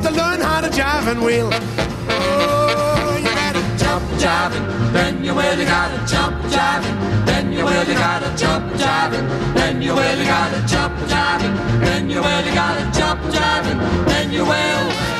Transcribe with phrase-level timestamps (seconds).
[0.00, 1.50] she to learn how to jive and wheel.
[1.52, 8.36] Oh, you gotta jump jiving, then you really gotta jump jiving, then you really gotta
[8.36, 14.32] jump jiving, then you really gotta jump jiving, then you really gotta jump jiving, then
[14.32, 15.19] you will.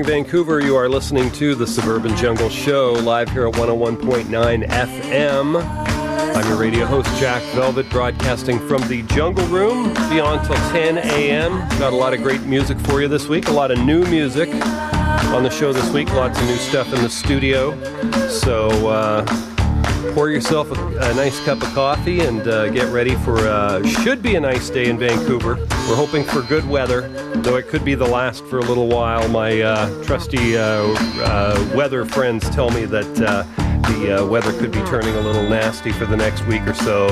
[0.00, 0.60] Morning, Vancouver.
[0.60, 5.62] You are listening to the Suburban Jungle Show live here at 101.9 FM.
[6.36, 11.58] I'm your radio host, Jack Velvet, broadcasting from the Jungle Room beyond till 10 a.m.
[11.78, 14.48] Got a lot of great music for you this week, a lot of new music
[15.34, 17.72] on the show this week, lots of new stuff in the studio.
[18.28, 19.49] So, uh,
[20.14, 24.22] pour yourself a, a, nice cup of coffee and uh, get ready for uh, should
[24.22, 25.56] be a nice day in Vancouver.
[25.56, 29.28] We're hoping for good weather, though it could be the last for a little while.
[29.28, 33.42] My uh, trusty uh, uh, weather friends tell me that uh,
[33.88, 37.08] the weather could be turning a little nasty for the next week or so,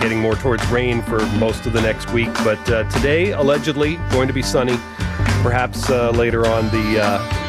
[0.00, 2.32] getting more towards rain for most of the next week.
[2.44, 4.78] But today, allegedly, going to be sunny.
[5.42, 7.47] Perhaps later on the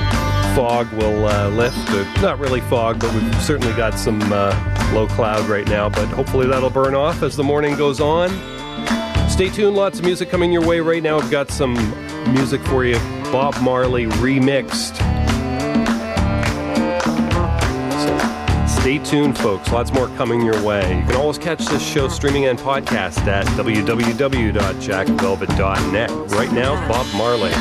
[0.55, 1.77] fog will uh, lift.
[2.21, 4.53] Not really fog, but we've certainly got some uh,
[4.93, 5.89] low cloud right now.
[5.89, 8.29] But hopefully that'll burn off as the morning goes on.
[9.29, 11.17] Stay tuned, lots of music coming your way right now.
[11.19, 11.73] I've got some
[12.33, 12.95] music for you.
[13.31, 14.97] Bob Marley remixed.
[18.67, 19.71] Stay tuned, folks.
[19.71, 20.99] Lots more coming your way.
[20.99, 26.09] You can always catch this show streaming and podcast at www.jackvelvet.net.
[26.31, 27.51] Right now, Bob Marley.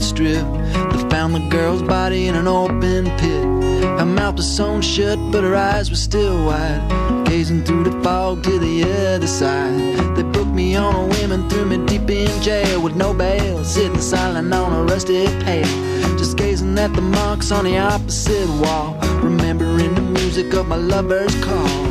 [0.00, 0.92] Sunset strip.
[0.92, 3.44] They found the girl's body in an open pit.
[3.98, 8.42] Her mouth was sewn shut, but her eyes were still wide, gazing through the fog
[8.44, 8.84] to the
[9.14, 9.96] other side.
[10.16, 13.64] They booked me on a whim and threw me deep in jail with no bail,
[13.64, 15.66] sitting silent on a rusty pail,
[16.18, 21.34] just gazing at the marks on the opposite wall, remembering the music of my lover's
[21.44, 21.85] call.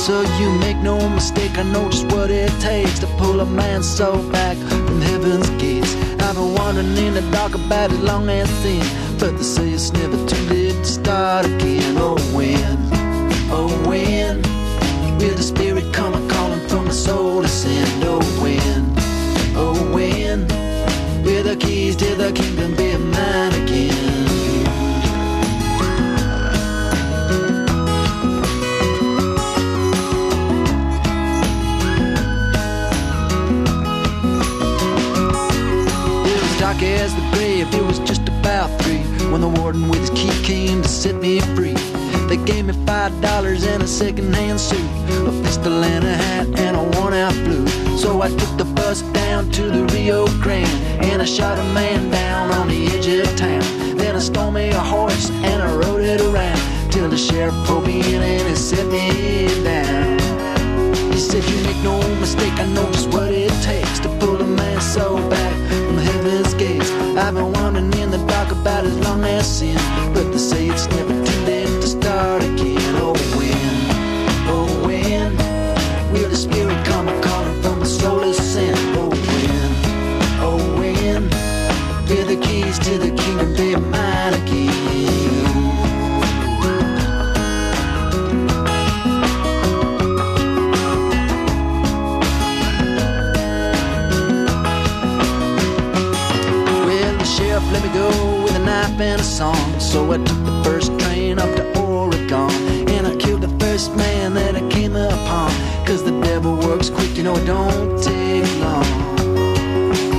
[0.00, 3.86] So you make no mistake, I know just what it takes to pull a man's
[3.86, 5.94] soul back from heaven's gates.
[6.22, 8.82] I've been wandering in the dark about as long as sin,
[9.18, 11.96] but they say it's never too late to start again.
[11.98, 12.78] Oh when,
[13.52, 14.40] oh when,
[15.18, 18.02] will the spirit come a calling from the soul to send?
[18.02, 18.94] Oh when,
[19.54, 20.48] oh when,
[21.22, 23.59] will the keys to the kingdom be mine
[39.30, 41.74] when the warden with his key came to set me free.
[42.28, 44.80] They gave me five dollars and a second-hand suit,
[45.26, 47.66] a pistol and a hat and a worn-out blue.
[47.96, 50.68] So I took the bus down to the Rio Grande
[51.04, 53.62] and I shot a man down on the edge of town.
[53.96, 56.60] Then I stole me a horse and I rode it around
[56.90, 60.18] till the sheriff pulled me in and he set me down.
[61.12, 64.46] He said, You make no mistake, I know just what it takes to pull a
[64.46, 65.79] man's soul back.
[67.30, 69.76] I've been wandering in the dark about as long as sin,
[70.12, 72.69] but they say it's never too late to start again.
[106.80, 108.84] Works quick, you know it don't take long.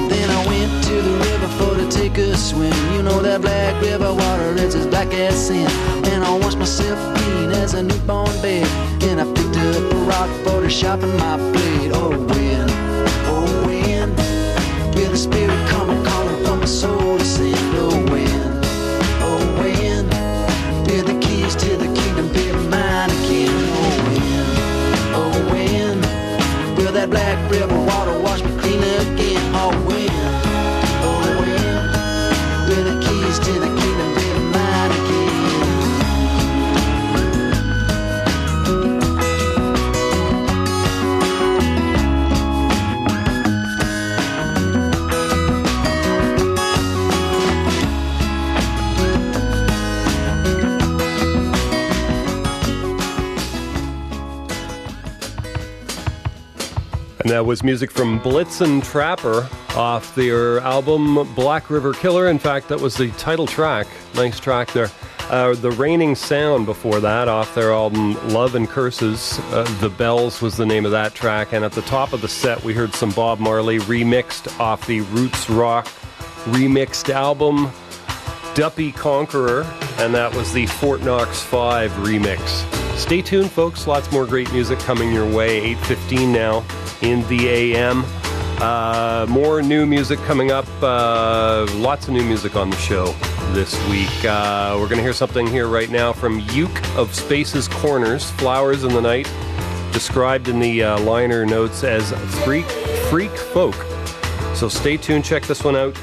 [0.09, 2.73] Then I went to the river for to take a swim.
[2.93, 5.67] You know that black river water is as black as sin.
[6.11, 8.67] And I washed myself clean as a newborn babe.
[9.01, 11.91] And I picked up a rock for to sharpen my blade.
[11.93, 12.60] Oh, when,
[27.11, 28.20] black river water
[57.41, 62.27] And that was music from Blitzen Trapper off their album Black River Killer.
[62.27, 63.87] In fact, that was the title track.
[64.13, 64.91] Nice track there.
[65.21, 69.39] Uh, the Raining Sound before that off their album Love and Curses.
[69.45, 71.53] Uh, the Bells was the name of that track.
[71.53, 75.01] And at the top of the set, we heard some Bob Marley remixed off the
[75.01, 75.87] Roots Rock
[76.45, 77.71] remixed album
[78.53, 79.63] Duppy Conqueror.
[79.97, 82.80] And that was the Fort Knox 5 remix.
[83.01, 83.87] Stay tuned, folks.
[83.87, 85.73] Lots more great music coming your way.
[85.73, 86.63] 8.15 now
[87.01, 88.05] in the AM.
[88.61, 90.67] Uh, more new music coming up.
[90.81, 93.07] Uh, lots of new music on the show
[93.53, 94.23] this week.
[94.23, 98.83] Uh, we're going to hear something here right now from Uke of Spaces Corners, Flowers
[98.83, 99.29] in the Night,
[99.91, 102.11] described in the uh, liner notes as
[102.45, 102.67] freak,
[103.09, 103.75] freak folk.
[104.55, 105.99] So stay tuned, check this one out.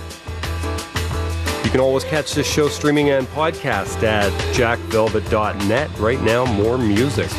[1.65, 5.99] You can always catch this show streaming and podcast at jackvelvet.net.
[5.99, 7.31] Right now, more music.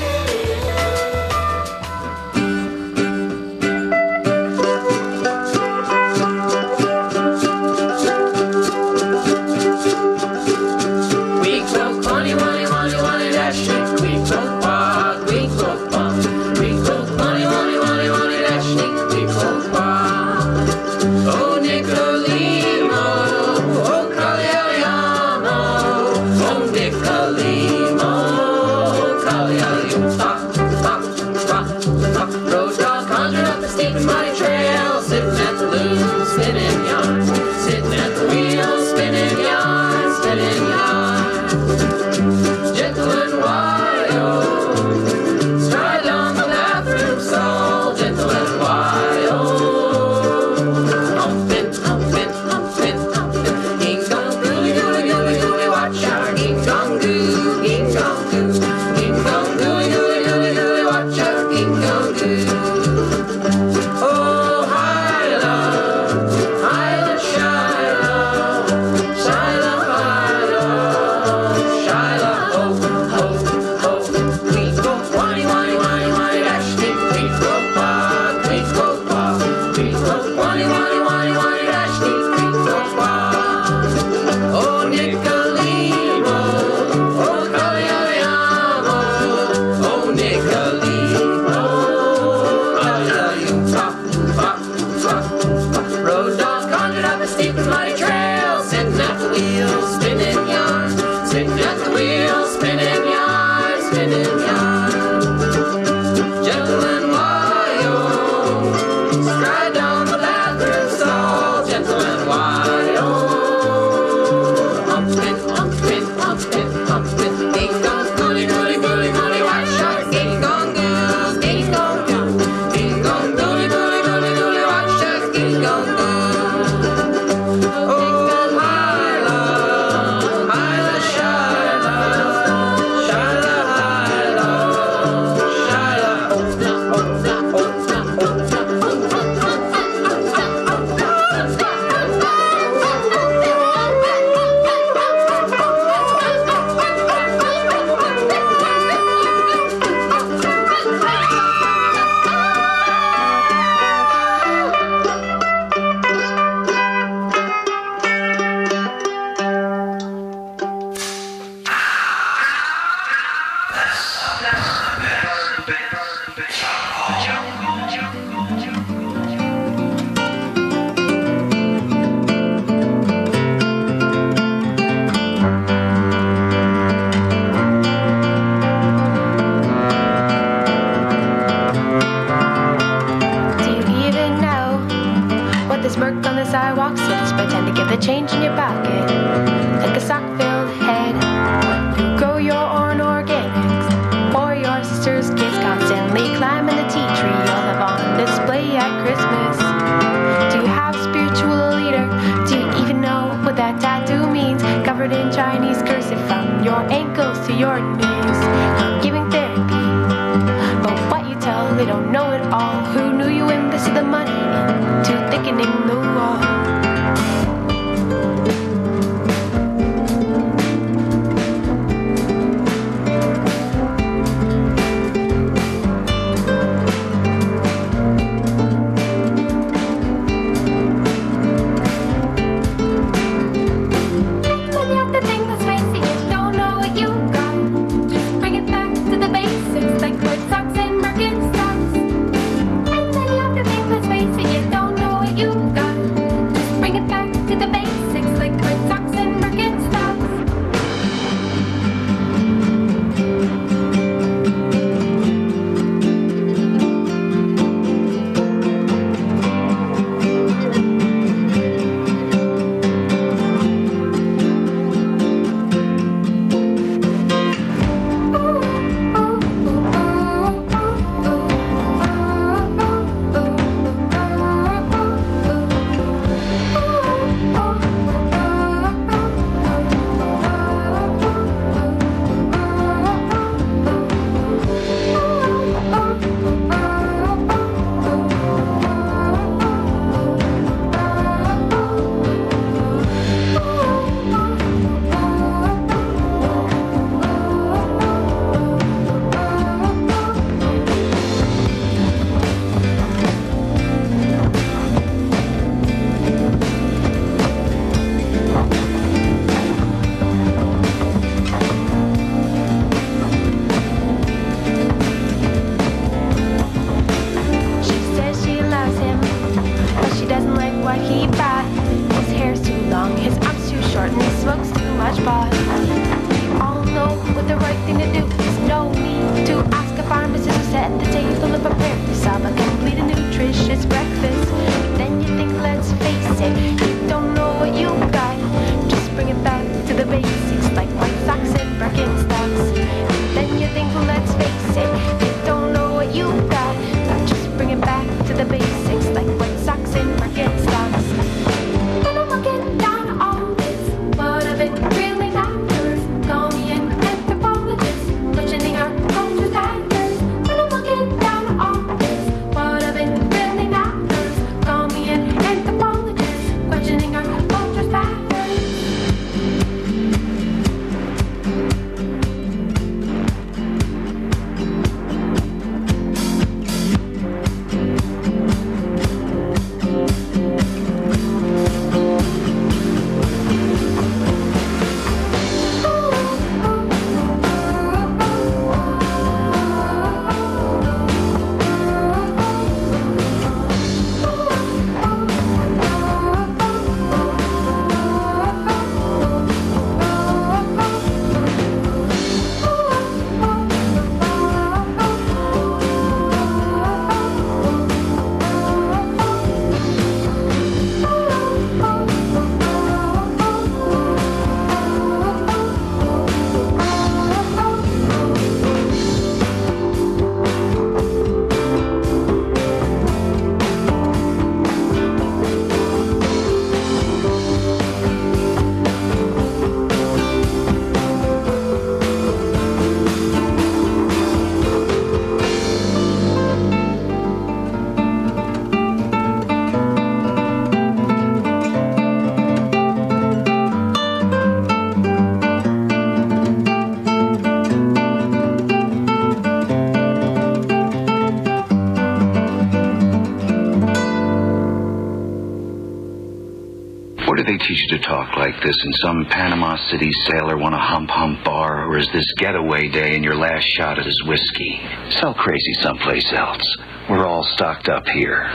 [457.69, 461.85] You to talk like this, and some Panama City sailor want a hump hump bar,
[461.85, 464.81] or is this getaway day and your last shot at his whiskey?
[465.11, 466.77] Sell crazy someplace else.
[467.11, 468.51] We're all stocked up here.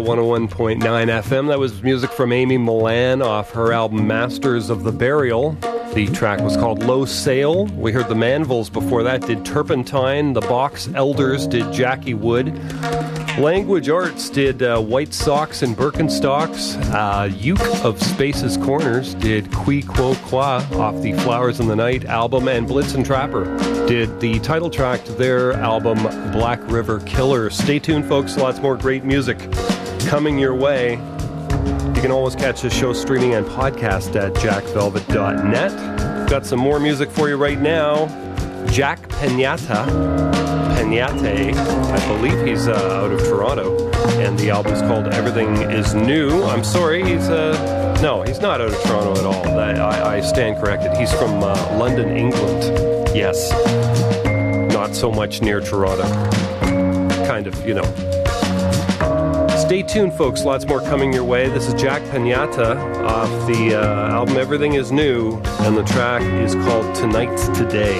[0.00, 0.80] We are back at 101.9
[1.22, 1.48] FM.
[1.48, 5.52] That was music from Amy Millan off her album Masters of the Burial.
[5.94, 7.66] The track was called Low Sail.
[7.66, 10.32] We heard the Manvilles before that did Turpentine.
[10.32, 12.56] The Box Elders did Jackie Wood.
[13.38, 16.76] Language Arts did uh, White Socks and Birkenstocks.
[16.92, 22.04] Uh, Uke of Spaces Corners did Qui Quo Qua off the Flowers in the Night
[22.06, 22.48] album.
[22.48, 23.44] And Blitzen Trapper
[23.86, 25.98] did the title track to their album
[26.32, 27.50] Black River Killer.
[27.50, 28.36] Stay tuned, folks.
[28.36, 29.38] Lots more great music
[30.06, 30.92] coming your way.
[30.92, 36.28] You can always catch the show streaming and podcast at jackvelvet.net.
[36.28, 38.06] Got some more music for you right now.
[38.66, 39.84] Jack Penata,
[40.76, 46.42] Penate, I believe he's uh, out of Toronto, and the album's called Everything Is New.
[46.44, 49.58] I'm sorry, he's uh, no, he's not out of Toronto at all.
[49.58, 50.96] I, I, stand corrected.
[50.96, 52.62] He's from uh, London, England.
[53.14, 53.50] Yes,
[54.72, 56.04] not so much near Toronto.
[57.26, 58.19] Kind of, you know.
[59.70, 60.44] Stay tuned, folks.
[60.44, 61.48] Lots more coming your way.
[61.48, 66.56] This is Jack Penata off the uh, album Everything Is New, and the track is
[66.56, 67.96] called Tonight's Today.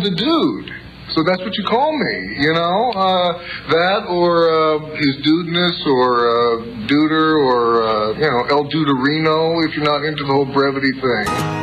[0.00, 0.70] The dude.
[1.10, 2.90] So that's what you call me, you know?
[2.96, 3.32] Uh,
[3.68, 9.76] that or uh, his dudeness or uh, duder or, uh, you know, El Duderino if
[9.76, 11.59] you're not into the whole brevity thing.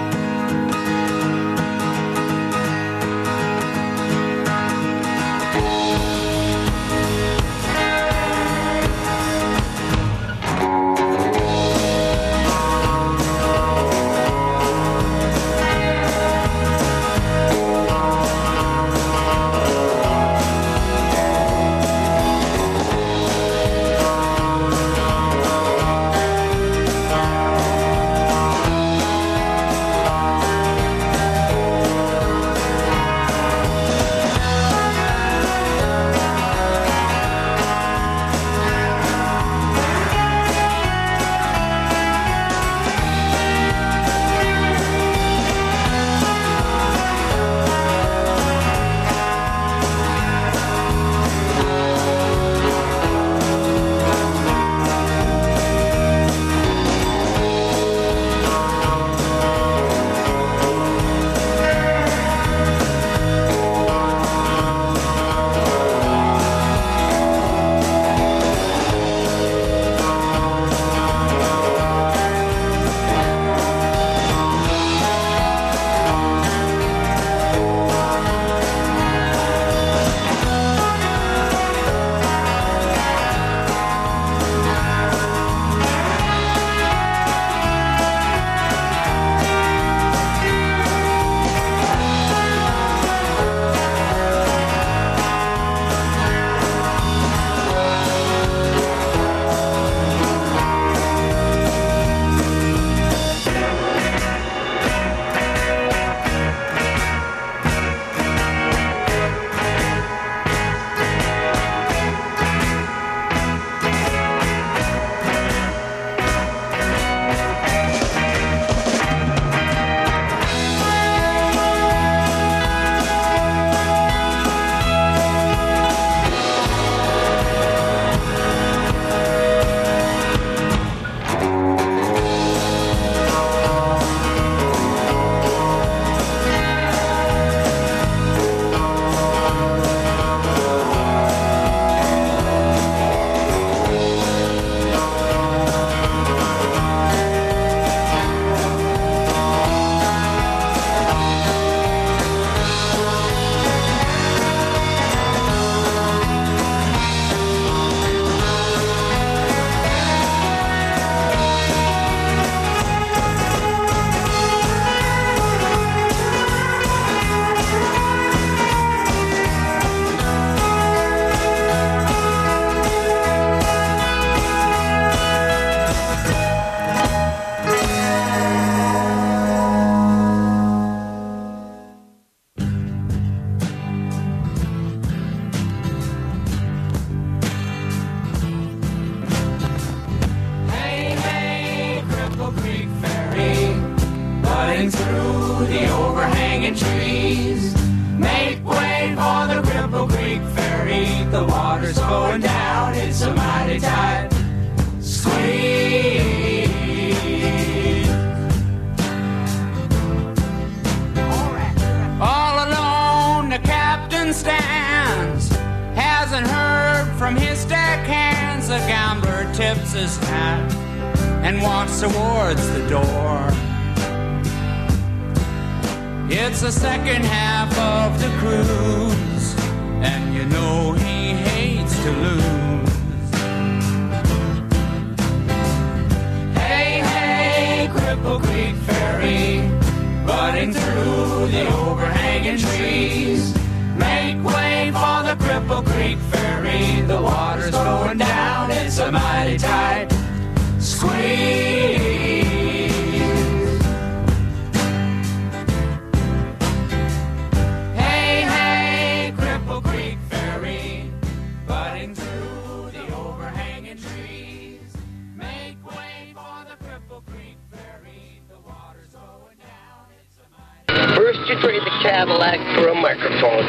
[271.27, 273.65] First you trade the Cadillac for a microphone.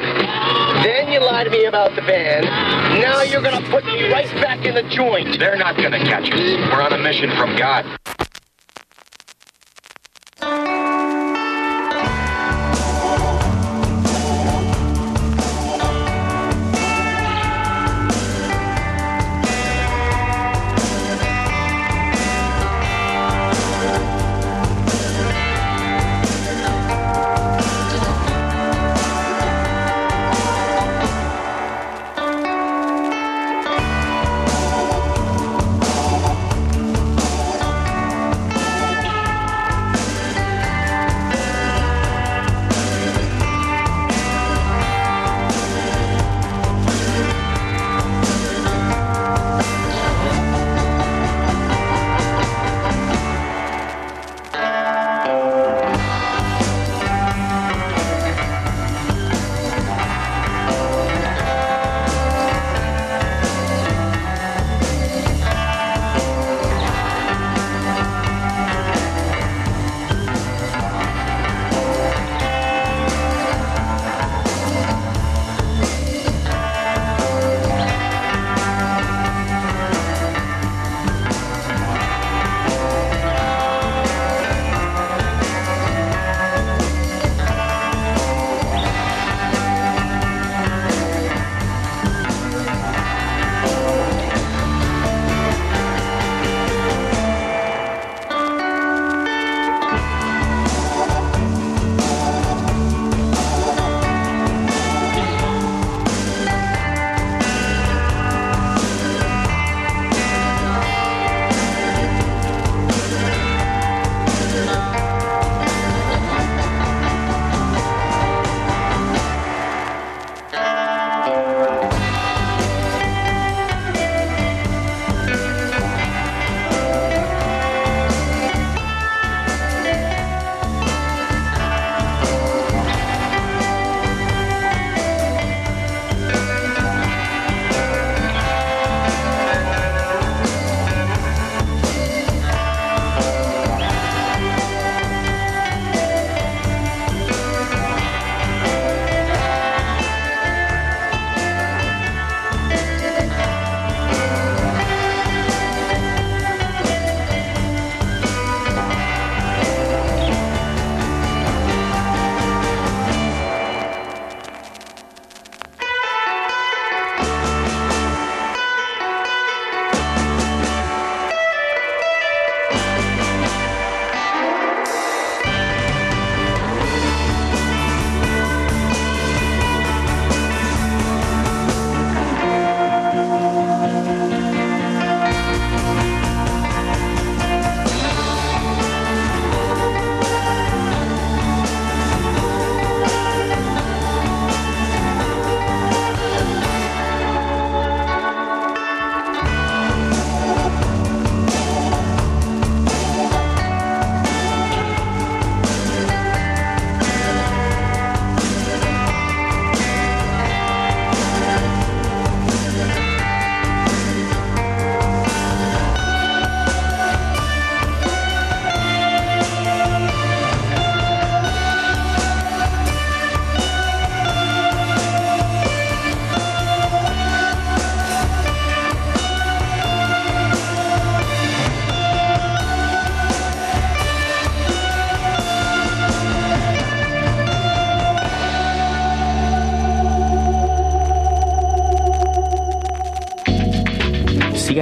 [0.85, 2.45] Then you lie to me about the band.
[3.03, 5.41] Now you're gonna put me right back in the joint.
[5.41, 6.39] They're not gonna catch us.
[6.39, 7.85] We're on a mission from God.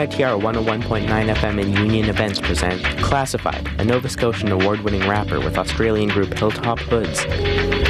[0.07, 5.59] CITR 101.9 FM and Union Events present Classified, a Nova Scotian award winning rapper with
[5.59, 7.25] Australian group Hilltop Hoods.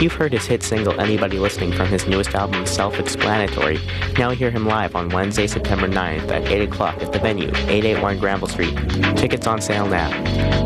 [0.01, 3.79] You've heard his hit single Anybody Listening from his newest album Self Explanatory.
[4.17, 8.19] Now hear him live on Wednesday, September 9th at 8 o'clock at the venue, 881
[8.19, 8.75] Granville Street.
[9.17, 10.66] Tickets on sale now.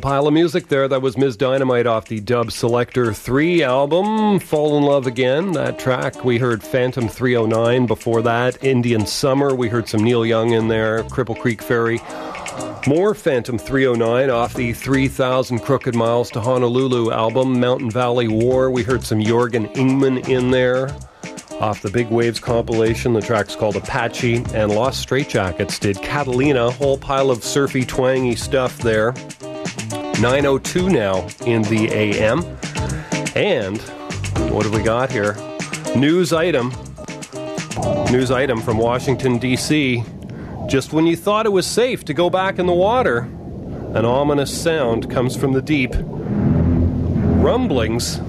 [0.00, 0.88] Pile of music there.
[0.88, 1.36] That was Ms.
[1.36, 4.40] Dynamite off the Dub Selector 3 album.
[4.40, 5.52] Fall in Love Again.
[5.52, 6.24] That track.
[6.24, 8.62] We heard Phantom 309 before that.
[8.64, 9.54] Indian Summer.
[9.54, 11.02] We heard some Neil Young in there.
[11.04, 12.00] Cripple Creek Ferry.
[12.86, 17.60] More Phantom 309 off the 3000 Crooked Miles to Honolulu album.
[17.60, 18.70] Mountain Valley War.
[18.70, 20.96] We heard some Jorgen Ingmann in there.
[21.60, 26.96] Off the Big Waves compilation, the track's called Apache, and Los Straitjackets did Catalina, whole
[26.96, 29.12] pile of surfy, twangy stuff there.
[30.20, 32.40] 902 now in the AM.
[33.34, 33.80] And
[34.52, 35.34] what have we got here?
[35.96, 36.74] News item.
[38.12, 40.04] News item from Washington, D.C.
[40.68, 43.20] Just when you thought it was safe to go back in the water,
[43.94, 45.94] an ominous sound comes from the deep.
[47.42, 48.20] Rumblings,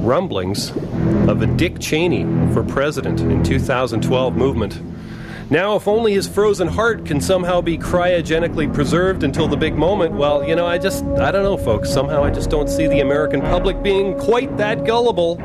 [0.00, 0.70] rumblings
[1.28, 4.87] of a Dick Cheney for president in 2012 movement.
[5.50, 10.12] Now, if only his frozen heart can somehow be cryogenically preserved until the big moment,
[10.12, 11.90] well, you know, I just, I don't know, folks.
[11.90, 15.36] Somehow I just don't see the American public being quite that gullible.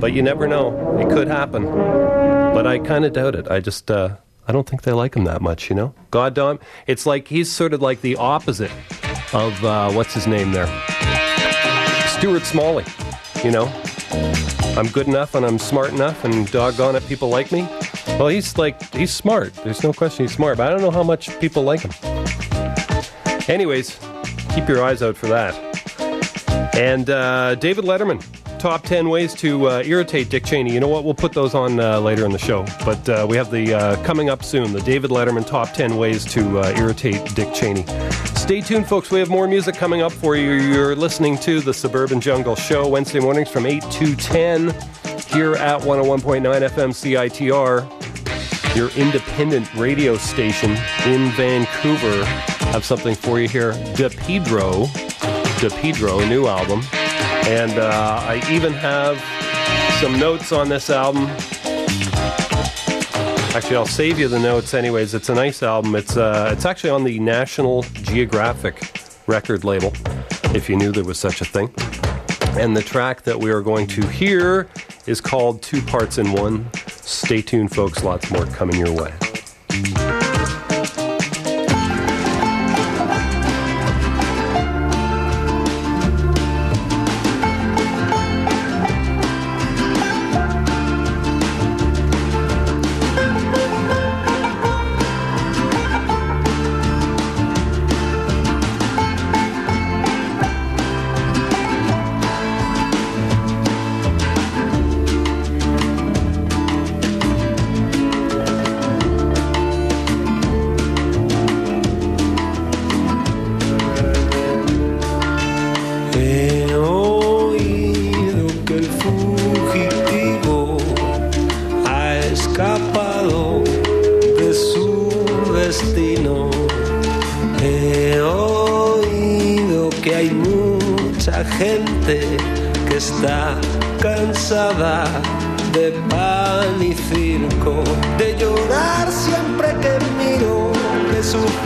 [0.00, 0.98] But you never know.
[0.98, 1.66] It could happen.
[1.66, 3.48] But I kind of doubt it.
[3.48, 4.16] I just, uh,
[4.48, 5.94] I don't think they like him that much, you know?
[6.10, 6.58] God Dom,
[6.88, 8.72] it's like he's sort of like the opposite
[9.32, 10.66] of, uh, what's his name there?
[12.08, 12.84] Stuart Smalley,
[13.44, 13.66] you know?
[14.78, 17.62] I'm good enough and I'm smart enough and doggone it, people like me.
[18.10, 19.52] Well, he's like, he's smart.
[19.54, 21.90] There's no question he's smart, but I don't know how much people like him.
[23.48, 23.98] Anyways,
[24.54, 25.56] keep your eyes out for that.
[26.76, 28.24] And uh, David Letterman,
[28.60, 30.72] top 10 ways to uh, irritate Dick Cheney.
[30.72, 31.02] You know what?
[31.02, 32.64] We'll put those on uh, later in the show.
[32.84, 36.24] But uh, we have the uh, coming up soon the David Letterman top 10 ways
[36.26, 37.84] to uh, irritate Dick Cheney.
[38.48, 39.10] Stay tuned, folks.
[39.10, 40.52] We have more music coming up for you.
[40.52, 44.70] You're listening to the Suburban Jungle Show Wednesday mornings from 8 to 10
[45.26, 50.70] here at 101.9 FM CITR, your independent radio station
[51.04, 52.22] in Vancouver.
[52.22, 53.72] I Have something for you here.
[53.96, 54.86] De Pedro,
[55.60, 56.80] De Pedro, new album.
[57.44, 59.20] And uh, I even have
[60.00, 61.28] some notes on this album.
[63.54, 65.14] Actually, I'll save you the notes anyways.
[65.14, 65.96] It's a nice album.
[65.96, 68.92] It's uh, it's actually on the National Geographic
[69.26, 69.92] record label,
[70.54, 71.72] if you knew there was such a thing.
[72.60, 74.68] And the track that we are going to hear
[75.06, 76.70] is called Two Parts in One.
[76.88, 78.04] Stay tuned, folks.
[78.04, 79.12] Lots more coming your way.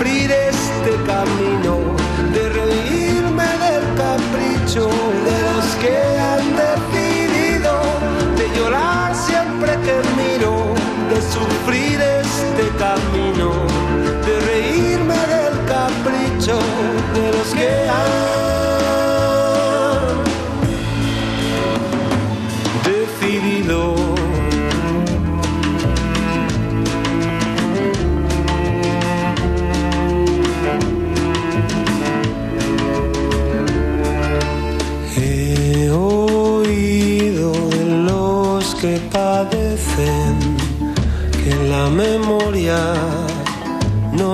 [0.03, 0.41] De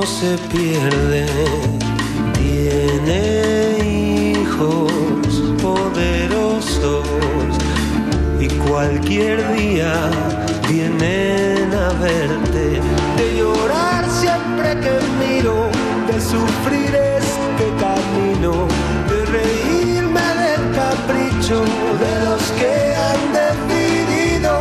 [0.08, 1.26] se pierde.
[2.34, 3.20] Tiene
[3.84, 4.90] hijos
[5.62, 7.06] poderosos
[8.40, 9.92] y cualquier día
[10.68, 12.80] vienen a verte.
[13.18, 15.68] De llorar siempre que miro,
[16.10, 18.52] de sufrir este camino,
[19.10, 21.62] de reírme del capricho
[22.02, 22.74] de los que
[23.06, 24.52] han decidido,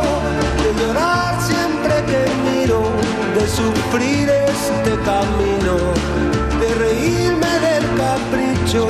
[0.62, 2.80] de llorar siempre que miro,
[3.34, 4.37] de sufrir
[5.08, 5.76] camino,
[6.60, 8.86] de reírme del capricho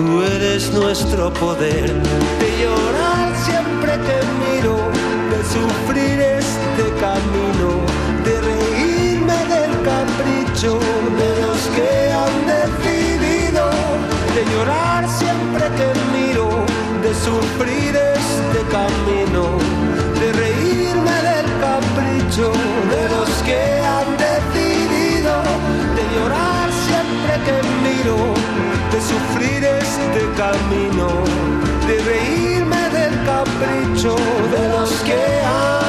[0.00, 1.86] tú eres nuestro poder.
[2.42, 4.76] De llorar siempre que miro,
[5.32, 7.68] de sufrir este camino,
[8.26, 10.72] de reírme del capricho
[11.20, 11.90] de los que
[12.20, 13.64] han decidido,
[14.36, 16.48] de llorar siempre que miro,
[17.04, 19.42] de sufrir este camino,
[20.20, 22.46] de reírme del capricho
[22.94, 23.62] de los que
[23.94, 25.34] han decidido,
[25.96, 28.16] de llorar siempre que miro,
[29.00, 31.08] sufrir este camino,
[31.86, 34.14] de reírme del capricho
[34.50, 35.79] de los que han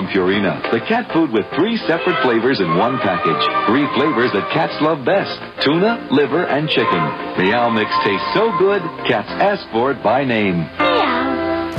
[0.00, 3.42] from Purina, the cat food with three separate flavors in one package.
[3.68, 7.02] Three flavors that cats love best tuna, liver, and chicken.
[7.36, 10.56] Meow Mix tastes so good, cats ask for it by name.
[10.56, 11.70] Meow.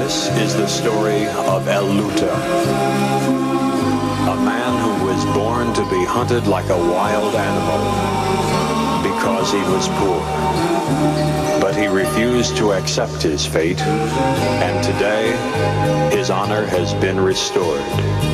[0.00, 6.46] This is the story of El Lute, a man who was born to be hunted
[6.46, 8.71] like a wild animal
[9.22, 10.18] because he was poor.
[11.60, 15.30] But he refused to accept his fate, and today
[16.10, 18.31] his honor has been restored.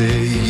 [0.00, 0.49] 20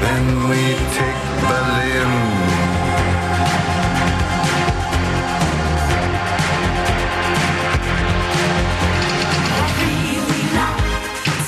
[0.00, 0.60] Then we
[0.96, 2.38] take Berlin.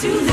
[0.01, 0.30] to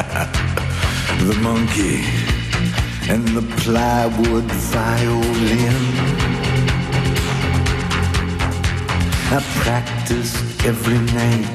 [1.28, 2.00] the monkey
[3.10, 5.76] and the plywood violin.
[9.36, 11.52] I practiced every night.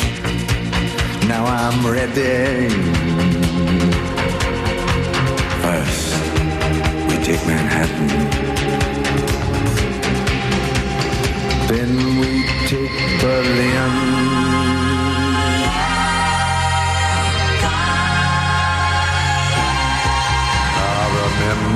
[1.28, 2.70] Now I'm ready.
[5.64, 6.14] First,
[7.08, 8.10] we take Manhattan.
[11.68, 14.45] Then we take Berlin.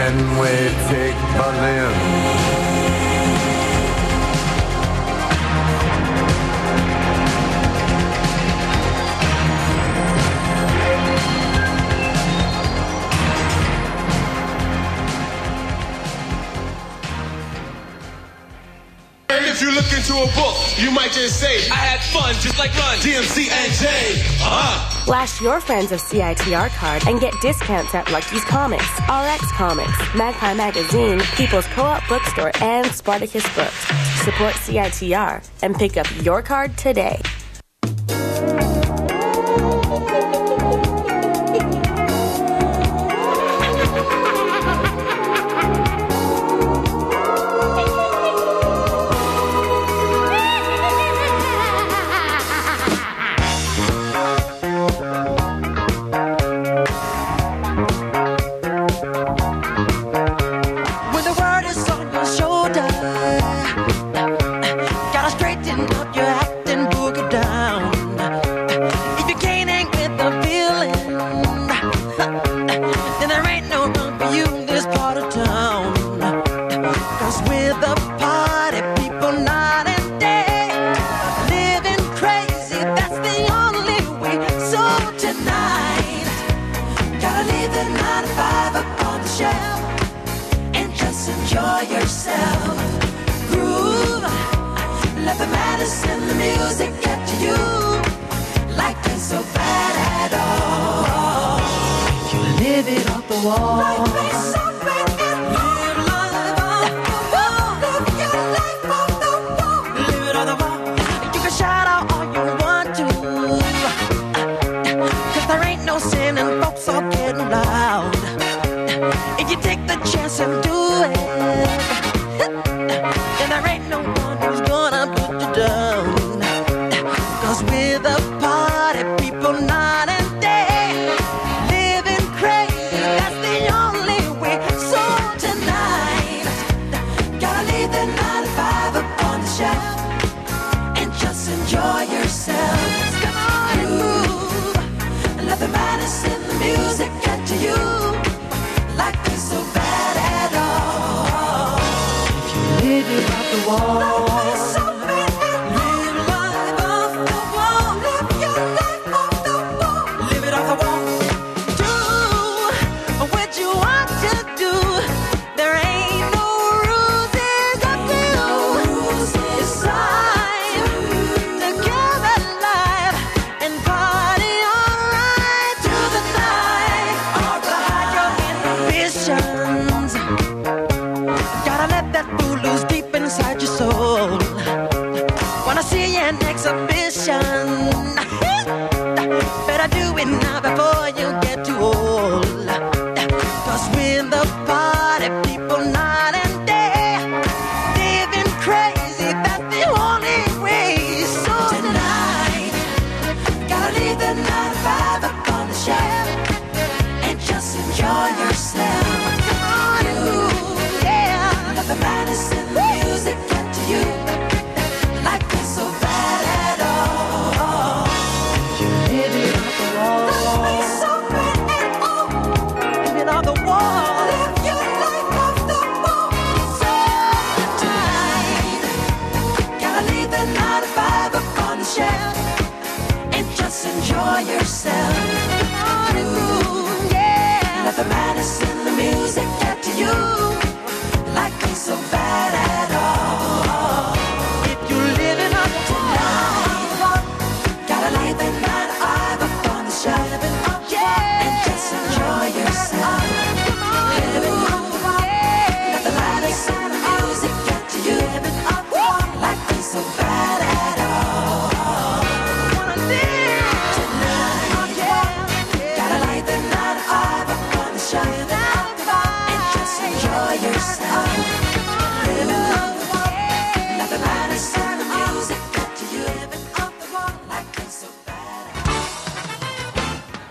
[0.00, 0.48] then we
[0.88, 1.92] take Berlin.
[19.28, 22.74] If you look into a book, you might just say, I had fun just like
[22.78, 24.22] Run, DMC, and Jay.
[24.40, 24.89] Uh-huh.
[25.04, 30.54] Flash your friends of CITR card and get discounts at Lucky's Comics, RX Comics, Magpie
[30.54, 33.86] Magazine, People's Co-op Bookstore, and Spartacus Books.
[34.24, 37.18] Support CITR and pick up your card today.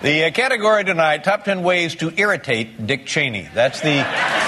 [0.02, 3.50] The uh, category tonight, top 10 ways to irritate Dick Cheney.
[3.54, 3.98] That's the,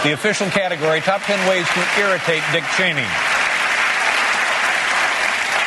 [0.01, 3.05] the official category, top 10 ways to irritate Dick Cheney.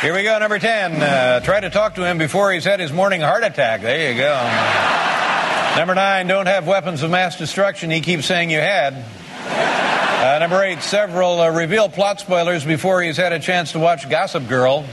[0.01, 1.01] Here we go, number 10.
[1.03, 3.83] Uh, try to talk to him before he's had his morning heart attack.
[3.83, 5.77] There you go.
[5.77, 7.91] number 9, don't have weapons of mass destruction.
[7.91, 8.95] He keeps saying you had.
[8.95, 14.09] Uh, number 8, several uh, reveal plot spoilers before he's had a chance to watch
[14.09, 14.83] Gossip Girl.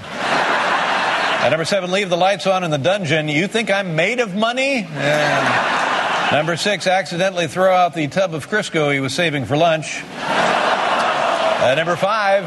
[1.42, 3.26] At number seven, leave the lights on in the dungeon.
[3.26, 4.82] You think I'm made of money?
[6.30, 10.04] Number six, accidentally throw out the tub of Crisco he was saving for lunch.
[10.04, 12.44] At number five,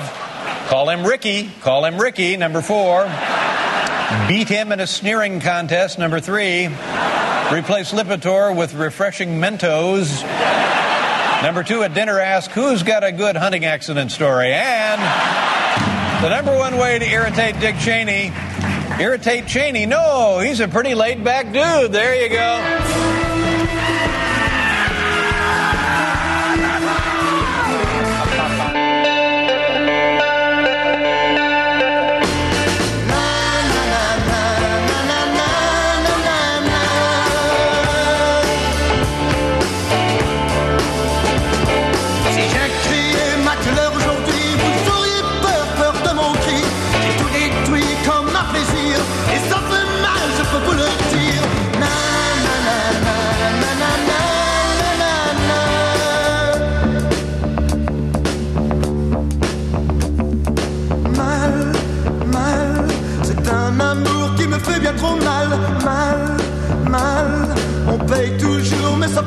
[0.70, 1.50] call him Ricky.
[1.60, 2.38] Call him Ricky.
[2.38, 3.04] Number four,
[4.30, 6.00] beat him in a sneering contest.
[6.00, 10.24] Number three, replace Lipitor with refreshing Mentos.
[11.44, 14.54] Number two, at dinner, ask who's got a good hunting accident story.
[14.54, 15.02] And
[16.24, 18.32] the number one way to irritate Dick Cheney
[19.00, 19.86] irritate Cheney.
[19.86, 21.92] No, he's a pretty laid back dude.
[21.92, 23.05] There you go.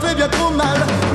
[0.09, 1.08] Fait bien trop mal.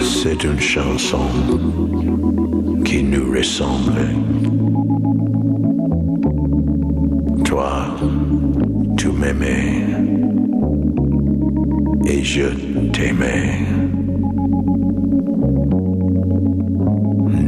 [0.00, 1.26] C'est une chanson
[2.84, 4.08] qui nous ressemble.
[7.44, 7.96] Toi,
[8.96, 9.86] tu m'aimais
[12.06, 12.48] et je
[12.92, 13.60] t'aimais.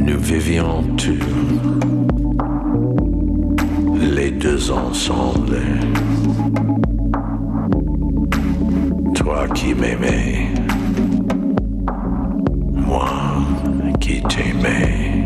[0.07, 1.19] Nous vivions tous
[4.15, 5.61] les deux ensemble.
[9.53, 10.51] Qui m'aimais
[12.91, 13.09] moi
[13.99, 15.25] qui t'aimais.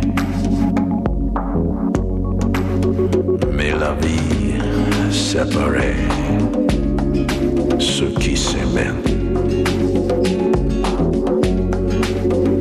[3.53, 4.59] Mais la vie
[5.11, 5.95] séparait
[7.79, 8.93] ceux qui s'aimaient.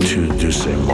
[0.08, 0.93] Tout doucement,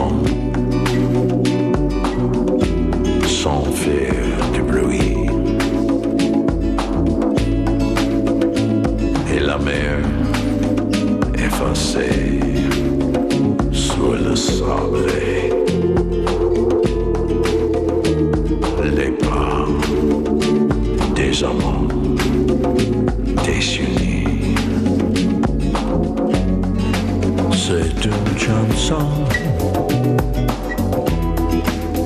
[11.91, 12.39] effacée
[13.71, 15.07] sur le sable.
[18.95, 19.67] Les pas
[21.15, 21.87] des amants
[23.43, 24.55] désunis.
[27.51, 29.07] C'est une chanson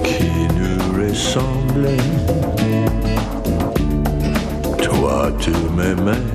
[0.04, 1.90] qui nous ressemble.
[4.82, 6.35] Toi, tu m'aimais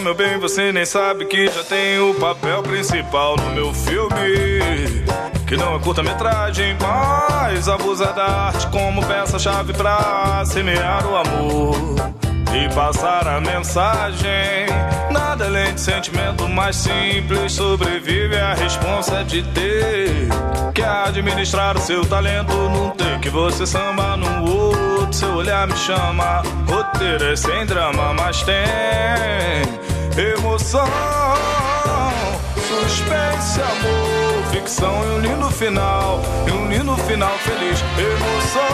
[0.00, 5.04] meu bem, você nem sabe que já tem o papel principal no meu filme.
[5.46, 11.96] Que não é curta-metragem, mas abusa da arte como peça-chave pra semear o amor
[12.54, 14.66] e passar a mensagem.
[15.10, 20.28] Nada além de sentimento mais simples, sobrevive a responsa de ter
[20.74, 23.28] que administrar o seu talento num take.
[23.28, 26.42] Você samba no outro, seu olhar me chama.
[26.68, 30.86] Roteiro é sem drama, mas tem emoção,
[32.56, 37.80] suspense, amor, ficção e um lindo final, e um lindo final feliz.
[37.98, 38.70] Emoção,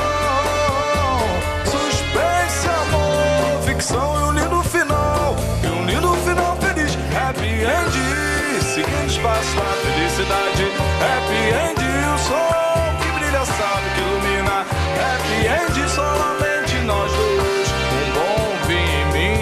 [1.64, 6.96] suspense, amor, ficção e um lindo final, e um lindo final feliz.
[7.14, 10.72] Happy end, seguindo os passos da felicidade.
[11.00, 11.84] Happy end,
[12.14, 14.64] o sol que brilha, sabe que ilumina.
[15.00, 17.45] Happy end, solamente nós dois.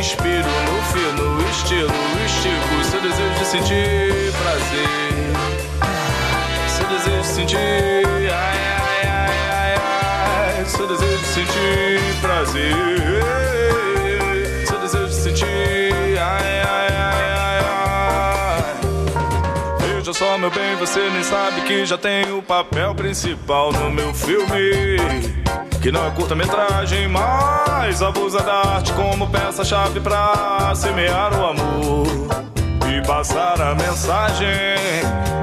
[0.05, 1.91] Inspiro no fino estilo,
[2.27, 5.33] estico seu desejo de sentir prazer.
[6.69, 9.75] Seu desejo de sentir, ai, ai, ai, ai,
[10.59, 10.65] ai.
[10.67, 12.75] Seu desejo de sentir prazer.
[14.67, 17.61] Seu desejo de sentir, ai, ai, ai, ai,
[18.61, 18.75] ai.
[19.81, 24.13] Veja só, meu bem, você nem sabe que já tem o papel principal no meu
[24.13, 25.44] filme.
[25.85, 32.06] Que não é curta-metragem, mas abusa da arte como peça-chave pra semear o amor
[32.89, 34.48] e passar a mensagem.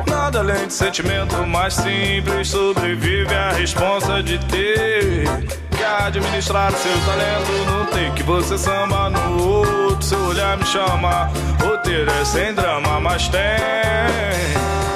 [0.08, 5.30] Nada além de sentimento mais simples, sobrevive a responsa de ter
[5.78, 7.52] que administrar seu talento.
[7.70, 11.30] Não tem que você samba no outro, seu olhar me chama.
[11.62, 13.42] Roteiro é sem drama, mas tem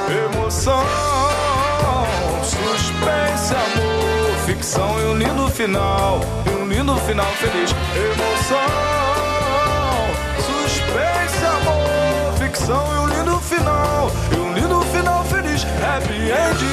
[0.10, 0.84] emoção,
[2.42, 3.95] suspense, amor,
[4.66, 7.70] ficção e um lindo final, e um lindo final feliz.
[7.96, 8.58] Emoção,
[10.42, 15.64] suspense, amor, ficção e um lindo final, e um lindo final feliz.
[15.64, 16.64] Happy end,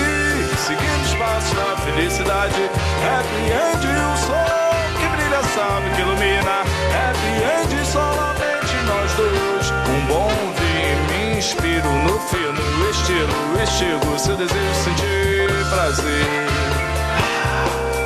[0.57, 2.71] seguindo os passos da felicidade.
[3.05, 6.65] Happy end, o sol que brilha, sabe que ilumina.
[6.97, 9.71] Happy end, solamente nós dois.
[9.91, 16.92] Um bom vinho me inspiro no fino estilo, estigo seu desejo de sentir prazer.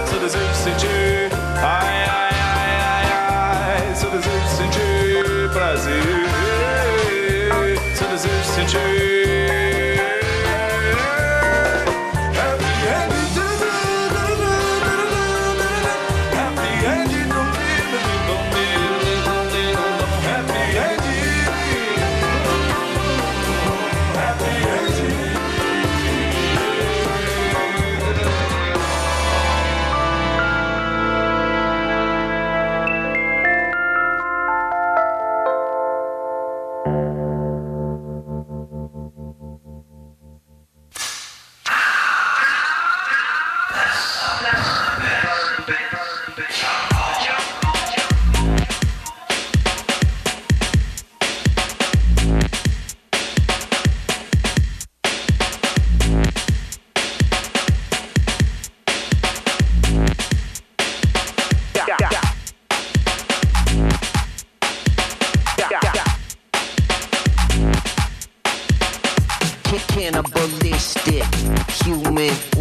[0.08, 3.94] Seu desejo de sentir, ai, ai, ai, ai.
[3.94, 6.02] Seu desejo de sentir prazer.
[7.94, 9.25] Seu desejo de sentir.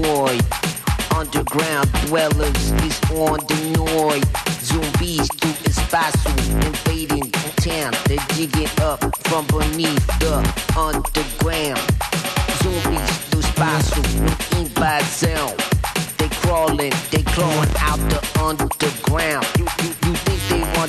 [0.06, 0.38] Oi.
[1.16, 4.24] Underground dwellers is on the noise.
[4.62, 6.30] Zombies do espaço
[6.66, 7.92] invading town.
[8.08, 10.38] They're digging up from beneath the
[10.78, 11.80] underground.
[12.64, 14.02] Zombies do espaço
[14.58, 15.56] invasão.
[16.18, 19.45] They crawling, they clawing out the underground.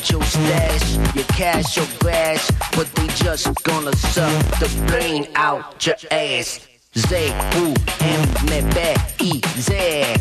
[0.06, 5.84] Want your stash, your cash, your grass, but they just gonna suck the brain out
[5.86, 6.66] your ass.
[6.94, 10.16] Z, U, M, me, B, I, Z.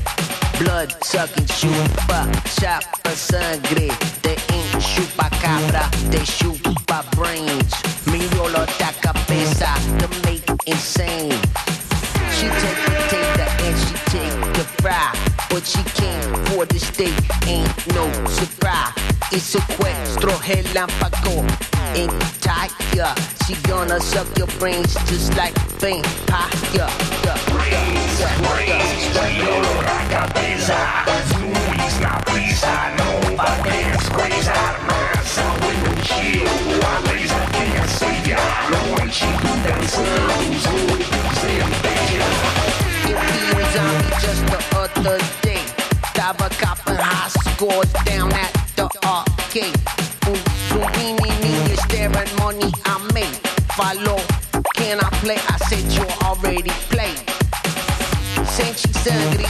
[0.60, 2.22] Blood sucking, chupa,
[2.60, 3.90] chapa sangre.
[4.24, 7.74] They ain't chupa cabra, they chupa brains.
[8.08, 11.32] Me roll da cabeça to make insane.
[12.36, 15.14] She take the tater and she take the fry.
[15.50, 17.14] But she came for the steak,
[17.48, 19.05] ain't no surprise.
[19.32, 21.46] It's sequestro relámpago
[22.42, 23.16] Taya.
[23.46, 26.50] She gonna suck your brains just like vampire.
[26.74, 26.90] Yeah,
[27.24, 29.96] yeah, yeah, yeah, yeah.
[30.10, 30.80] cabeça,
[31.40, 36.48] luz na brisa, não bater squeeze out massa, with no chill,
[36.82, 38.40] a laser quem aceita,
[38.70, 40.36] no antigo dançando,
[43.08, 43.16] It
[43.56, 45.64] was on me just the other day.
[46.14, 48.35] Tava copping high scores down
[49.56, 49.62] Um
[50.68, 53.40] zumbini ninja staring money I made.
[53.78, 54.20] Follow,
[54.76, 55.38] can I play?
[55.48, 57.16] I said you already played.
[58.52, 59.48] Sente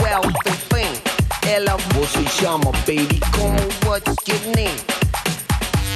[0.00, 1.02] wealth and fame.
[1.48, 4.78] Ela você chama, baby, como what's your name?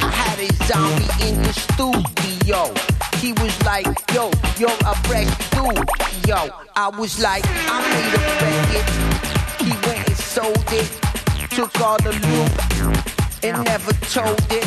[0.03, 2.75] I had a zombie in the studio.
[3.21, 6.27] He was like, yo, you're a fresh dude.
[6.27, 8.87] Yo, I was like, I made a record.
[9.63, 10.91] He went and sold it.
[11.51, 13.14] Took all the loot
[13.45, 14.65] and never told it.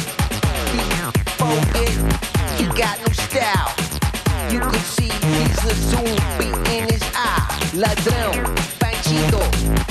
[0.69, 0.81] He
[1.39, 1.97] folded.
[2.57, 3.73] He got no style.
[4.51, 7.47] You could see he's a zombie in his eye.
[7.73, 8.33] Ladrão,
[8.79, 9.41] bandido,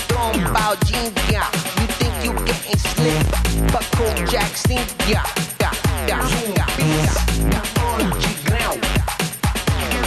[0.06, 1.42] trombal jinja.
[1.80, 3.26] You think you getting slick,
[3.72, 5.24] but Kojak sink ya.
[5.60, 5.70] Ya,
[6.06, 6.18] ya,
[6.54, 6.66] ya,
[7.50, 8.82] ya, underground.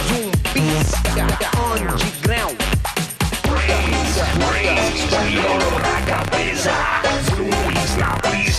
[0.08, 2.56] Zumbis, ya, ya, underground.
[5.82, 6.72] na cabeça,
[7.36, 8.29] luz na brisa, não bater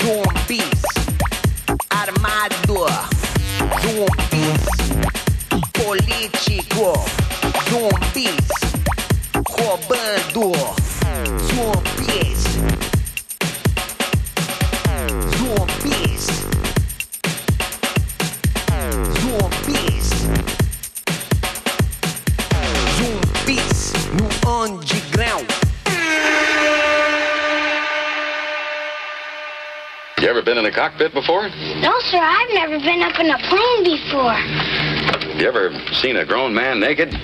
[0.00, 0.80] zumbis,
[1.90, 2.86] armado,
[3.82, 4.62] zumbis,
[5.72, 7.04] político,
[7.68, 8.46] zumbis,
[9.48, 9.99] roubando,
[30.20, 31.48] You ever been in a cockpit before?
[31.48, 34.36] No, sir, I've never been up in a plane before.
[35.40, 37.16] You ever seen a grown man naked?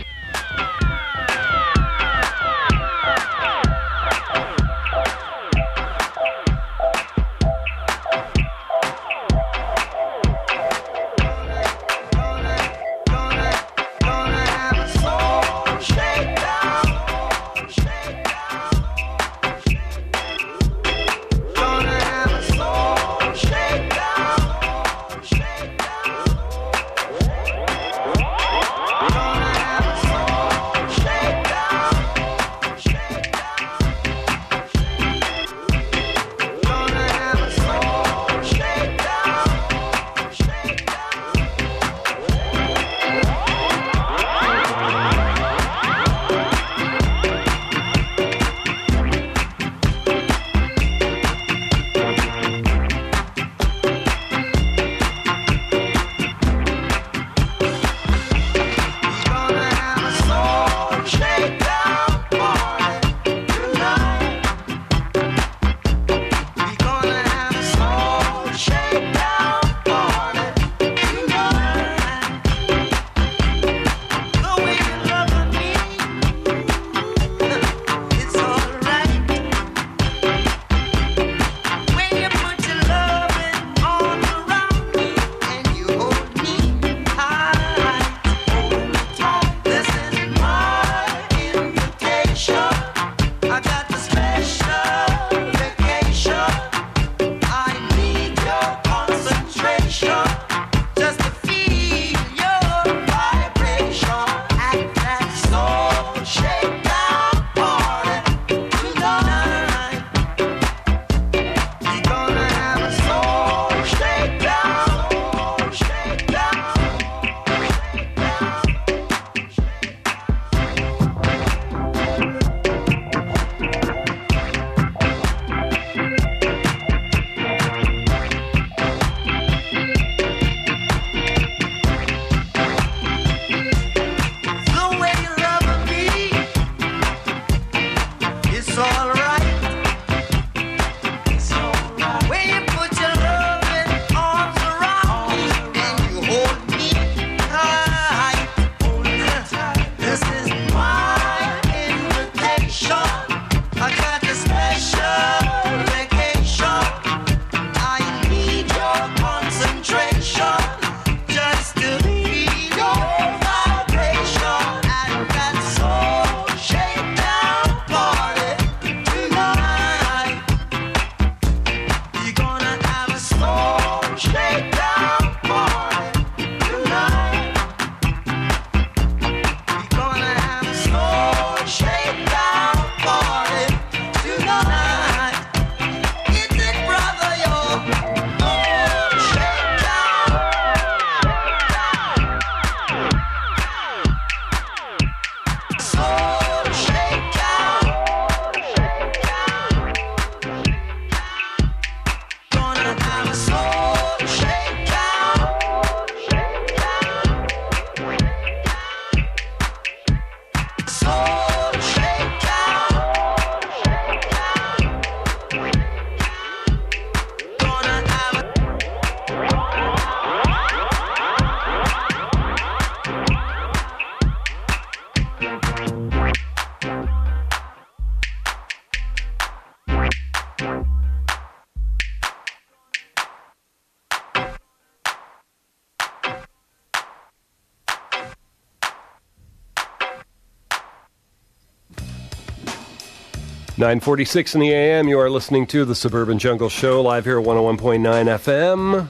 [243.78, 247.44] 946 in the AM, you are listening to the Suburban Jungle Show live here at
[247.44, 249.06] 101.9 FM.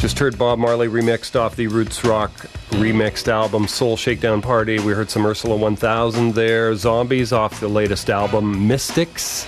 [0.00, 2.30] Just heard Bob Marley remixed off the Roots Rock
[2.70, 4.78] remixed album Soul Shakedown Party.
[4.78, 9.46] We heard some Ursula 1000 there, Zombies off the latest album Mystics.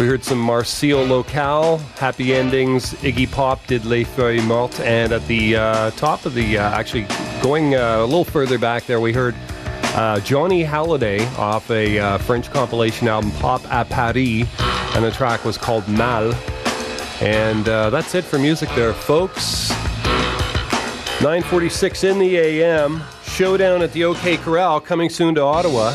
[0.00, 5.24] We heard some Marcio Local, Happy Endings, Iggy Pop did Les Feuilles Mortes, and at
[5.28, 7.06] the uh, top of the, uh, actually
[7.44, 9.36] going uh, a little further back there, we heard
[9.94, 14.46] uh, Johnny Hallyday off a uh, French compilation album Pop à Paris,
[14.94, 16.32] and the track was called Mal.
[17.20, 19.70] And uh, that's it for music there, folks.
[21.20, 23.02] 946 in the AM.
[23.24, 25.92] Showdown at the OK Corral coming soon to Ottawa,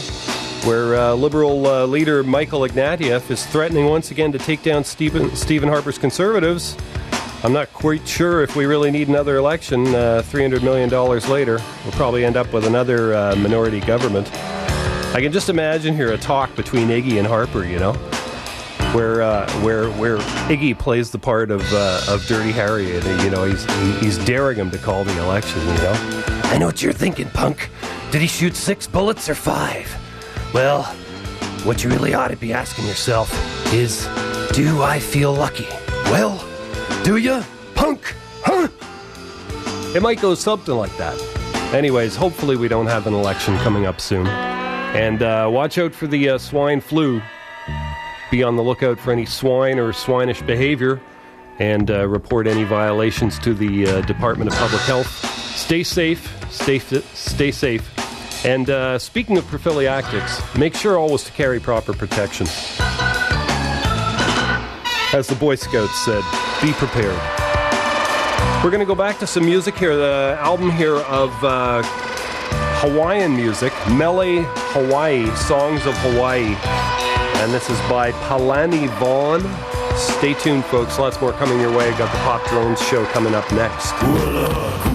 [0.66, 5.36] where uh, Liberal uh, leader Michael Ignatieff is threatening once again to take down Stephen,
[5.36, 6.78] Stephen Harper's Conservatives.
[7.44, 9.88] I'm not quite sure if we really need another election.
[9.88, 10.90] Uh, $300 million
[11.30, 14.30] later, we'll probably end up with another uh, minority government.
[15.14, 17.94] I can just imagine here a talk between Iggy and Harper, you know?
[18.94, 23.30] where uh, where where Iggy plays the part of uh, of Dirty Harry, and you
[23.30, 23.66] know he's
[24.00, 25.60] he's daring him to call the election.
[25.62, 27.70] You know, I know what you're thinking, punk.
[28.12, 29.94] Did he shoot six bullets or five?
[30.54, 30.84] Well,
[31.64, 33.30] what you really ought to be asking yourself
[33.74, 34.08] is,
[34.54, 35.68] do I feel lucky?
[36.06, 36.47] Well,
[37.08, 37.42] do you,
[37.74, 38.14] punk?
[38.44, 38.68] Huh?
[39.96, 41.18] It might go something like that.
[41.74, 46.06] Anyways, hopefully we don't have an election coming up soon, and uh, watch out for
[46.06, 47.22] the uh, swine flu
[48.30, 51.00] be on the lookout for any swine or swinish behavior
[51.60, 55.08] and uh, report any violations to the uh, Department of Public Health.
[55.56, 57.90] Stay safe, stay fit, stay safe.
[58.46, 62.48] And uh, speaking of prophylactics, make sure always to carry proper protection.
[65.14, 66.22] As the Boy Scouts said,
[66.62, 67.18] be prepared.
[68.62, 69.96] We're going to go back to some music here.
[69.96, 71.82] The album here of uh,
[72.82, 74.44] Hawaiian music, Mele
[74.74, 76.56] Hawaii, Songs of Hawaii.
[77.42, 79.42] And this is by Palani Vaughn.
[79.96, 81.00] Stay tuned, folks.
[81.00, 81.90] Lots more coming your way.
[81.92, 84.87] Got the Pop Drones show coming up next.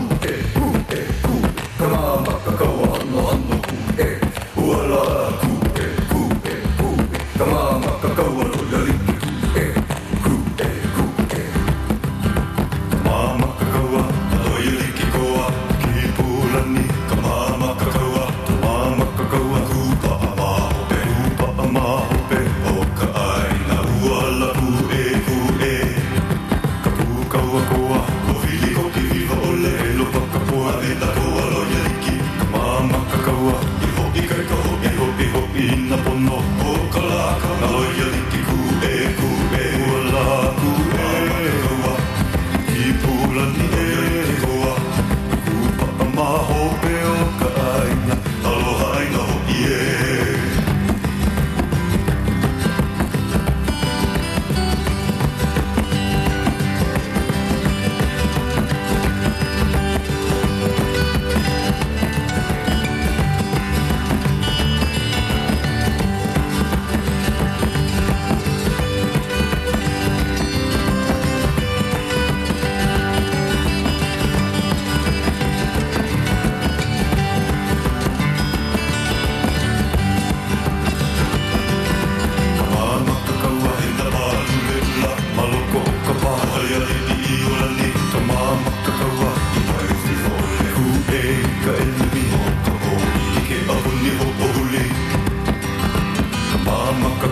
[96.92, 97.22] Batmobile.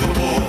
[0.00, 0.41] Let's go.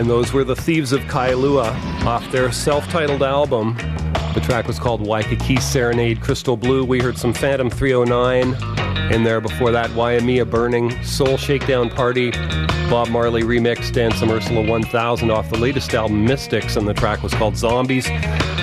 [0.00, 1.74] And those were the Thieves of Kailua
[2.06, 3.76] off their self titled album.
[4.32, 6.86] The track was called Waikiki Serenade Crystal Blue.
[6.86, 9.90] We heard some Phantom 309 in there before that.
[9.90, 12.30] Waimea Burning, Soul Shakedown Party,
[12.88, 17.22] Bob Marley remixed, and some Ursula 1000 off the latest album Mystics, and the track
[17.22, 18.08] was called Zombies.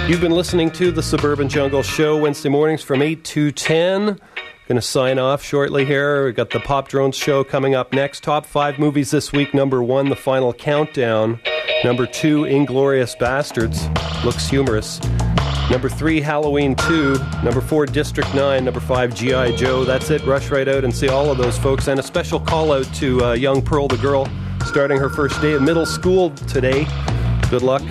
[0.08, 4.20] You've been listening to the Suburban Jungle Show Wednesday mornings from 8 to 10.
[4.68, 6.26] Going to sign off shortly here.
[6.26, 8.22] We've got the Pop Drones show coming up next.
[8.22, 9.54] Top five movies this week.
[9.54, 11.40] Number one, The Final Countdown.
[11.86, 13.88] Number two, Inglourious Basterds.
[14.26, 15.00] Looks humorous.
[15.72, 17.18] Number three, Halloween 2.
[17.46, 18.66] Number four, District 9.
[18.66, 19.56] Number five, G.I.
[19.56, 19.86] Joe.
[19.86, 20.22] That's it.
[20.26, 21.88] Rush right out and see all of those folks.
[21.88, 24.28] And a special call out to uh, young Pearl, the girl,
[24.66, 26.86] starting her first day of middle school today.
[27.50, 27.84] Good luck.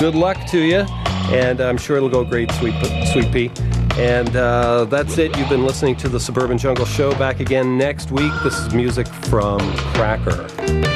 [0.00, 0.86] Good luck to you.
[1.28, 2.74] And I'm sure it'll go great, Sweet,
[3.12, 3.75] sweet Pea.
[3.96, 5.36] And uh, that's it.
[5.38, 7.14] You've been listening to the Suburban Jungle Show.
[7.14, 8.32] Back again next week.
[8.44, 9.58] This is music from
[9.94, 10.95] Cracker.